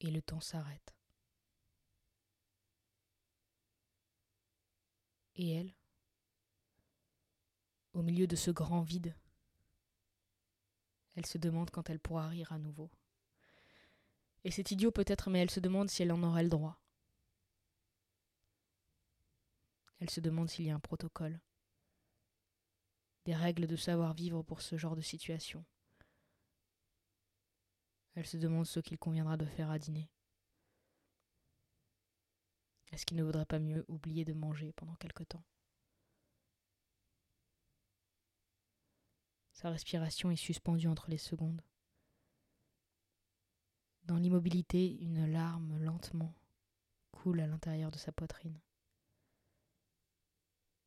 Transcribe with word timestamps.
Et 0.00 0.10
le 0.10 0.22
temps 0.22 0.40
s'arrête. 0.40 0.94
Et 5.36 5.50
elle, 5.52 5.74
au 7.92 8.02
milieu 8.02 8.26
de 8.26 8.36
ce 8.36 8.50
grand 8.50 8.82
vide, 8.82 9.14
elle 11.16 11.26
se 11.26 11.38
demande 11.38 11.70
quand 11.70 11.90
elle 11.90 12.00
pourra 12.00 12.28
rire 12.28 12.52
à 12.52 12.58
nouveau. 12.58 12.90
Et 14.44 14.50
c'est 14.50 14.70
idiot 14.70 14.90
peut-être, 14.90 15.28
mais 15.28 15.40
elle 15.40 15.50
se 15.50 15.60
demande 15.60 15.90
si 15.90 16.02
elle 16.02 16.12
en 16.12 16.22
aurait 16.22 16.42
le 16.42 16.48
droit. 16.48 16.80
Elle 19.98 20.10
se 20.10 20.20
demande 20.20 20.48
s'il 20.48 20.64
y 20.64 20.70
a 20.70 20.74
un 20.74 20.80
protocole, 20.80 21.40
des 23.26 23.34
règles 23.34 23.66
de 23.66 23.76
savoir-vivre 23.76 24.42
pour 24.42 24.62
ce 24.62 24.78
genre 24.78 24.96
de 24.96 25.02
situation. 25.02 25.64
Elle 28.20 28.26
se 28.26 28.36
demande 28.36 28.66
ce 28.66 28.80
qu'il 28.80 28.98
conviendra 28.98 29.38
de 29.38 29.46
faire 29.46 29.70
à 29.70 29.78
dîner. 29.78 30.10
Est-ce 32.92 33.06
qu'il 33.06 33.16
ne 33.16 33.22
vaudrait 33.22 33.46
pas 33.46 33.58
mieux 33.58 33.86
oublier 33.88 34.26
de 34.26 34.34
manger 34.34 34.74
pendant 34.74 34.94
quelque 34.96 35.24
temps? 35.24 35.42
Sa 39.54 39.70
respiration 39.70 40.30
est 40.30 40.36
suspendue 40.36 40.86
entre 40.86 41.08
les 41.08 41.16
secondes. 41.16 41.62
Dans 44.02 44.18
l'immobilité, 44.18 44.98
une 45.00 45.24
larme 45.24 45.78
lentement 45.78 46.34
coule 47.12 47.40
à 47.40 47.46
l'intérieur 47.46 47.90
de 47.90 47.96
sa 47.96 48.12
poitrine. 48.12 48.60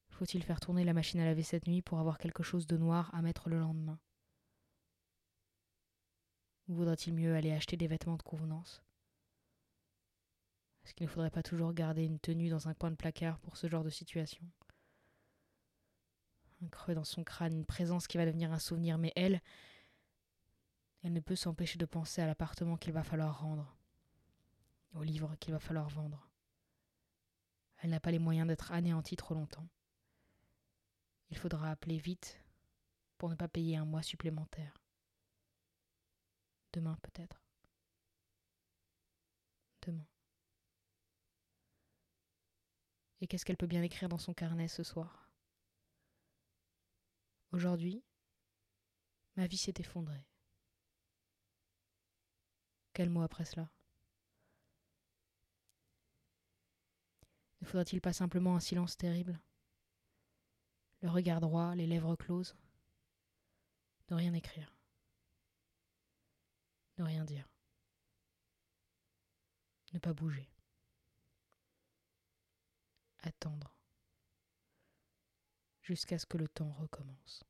Faut-il 0.09 0.43
faire 0.43 0.59
tourner 0.59 0.83
la 0.83 0.93
machine 0.93 1.19
à 1.19 1.25
laver 1.25 1.41
cette 1.41 1.65
nuit 1.65 1.81
pour 1.81 1.97
avoir 1.97 2.19
quelque 2.19 2.43
chose 2.43 2.67
de 2.67 2.77
noir 2.77 3.09
à 3.11 3.23
mettre 3.23 3.49
le 3.49 3.57
lendemain? 3.57 3.99
Ou 6.67 6.75
vaudrait-il 6.75 7.13
mieux 7.13 7.35
aller 7.35 7.51
acheter 7.51 7.77
des 7.77 7.87
vêtements 7.87 8.17
de 8.17 8.23
convenance? 8.23 8.81
Est-ce 10.83 10.93
qu'il 10.93 11.05
ne 11.05 11.11
faudrait 11.11 11.29
pas 11.29 11.43
toujours 11.43 11.73
garder 11.73 12.03
une 12.03 12.19
tenue 12.19 12.49
dans 12.49 12.67
un 12.67 12.73
coin 12.73 12.91
de 12.91 12.95
placard 12.95 13.39
pour 13.39 13.57
ce 13.57 13.67
genre 13.67 13.83
de 13.83 13.89
situation? 13.89 14.45
Un 16.61 16.67
creux 16.67 16.93
dans 16.93 17.03
son 17.03 17.23
crâne, 17.23 17.53
une 17.53 17.65
présence 17.65 18.07
qui 18.07 18.17
va 18.17 18.25
devenir 18.25 18.51
un 18.51 18.59
souvenir, 18.59 18.97
mais 18.97 19.11
elle, 19.15 19.41
elle 21.03 21.13
ne 21.13 21.19
peut 21.19 21.35
s'empêcher 21.35 21.77
de 21.77 21.85
penser 21.85 22.21
à 22.21 22.25
l'appartement 22.25 22.77
qu'il 22.77 22.93
va 22.93 23.03
falloir 23.03 23.41
rendre, 23.41 23.75
au 24.93 25.03
livre 25.03 25.35
qu'il 25.39 25.53
va 25.53 25.59
falloir 25.59 25.89
vendre. 25.89 26.29
Elle 27.79 27.89
n'a 27.89 27.99
pas 27.99 28.11
les 28.11 28.19
moyens 28.19 28.47
d'être 28.47 28.71
anéantie 28.71 29.17
trop 29.17 29.33
longtemps. 29.33 29.67
Il 31.29 31.37
faudra 31.37 31.71
appeler 31.71 31.97
vite 31.97 32.39
pour 33.17 33.29
ne 33.29 33.35
pas 33.35 33.49
payer 33.49 33.75
un 33.75 33.85
mois 33.85 34.03
supplémentaire. 34.03 34.82
Demain 36.73 36.97
peut-être. 37.03 37.41
Demain. 39.83 40.07
Et 43.21 43.27
qu'est-ce 43.27 43.45
qu'elle 43.45 43.57
peut 43.57 43.67
bien 43.67 43.83
écrire 43.83 44.09
dans 44.09 44.17
son 44.17 44.33
carnet 44.33 44.67
ce 44.67 44.83
soir? 44.83 45.29
Aujourd'hui, 47.51 48.03
ma 49.35 49.45
vie 49.45 49.57
s'est 49.57 49.75
effondrée. 49.77 50.25
Quel 52.93 53.09
mot 53.09 53.21
après 53.21 53.45
cela? 53.45 53.69
Ne 57.61 57.67
faudrait-il 57.67 58.01
pas 58.01 58.13
simplement 58.13 58.55
un 58.55 58.59
silence 58.59 58.97
terrible? 58.97 59.39
Le 61.01 61.09
regard 61.09 61.39
droit, 61.39 61.75
les 61.75 61.87
lèvres 61.87 62.15
closes 62.15 62.55
Ne 64.09 64.15
rien 64.15 64.33
écrire. 64.33 64.75
Ne 67.03 67.07
rien 67.09 67.25
dire. 67.25 67.49
Ne 69.91 69.99
pas 69.99 70.13
bouger. 70.13 70.49
Attendre 73.19 73.75
jusqu'à 75.81 76.17
ce 76.17 76.25
que 76.25 76.37
le 76.37 76.47
temps 76.47 76.71
recommence. 76.71 77.43